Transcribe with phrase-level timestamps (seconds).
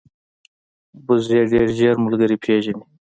[1.05, 2.83] وزې ډېر ژر ملګري پېژني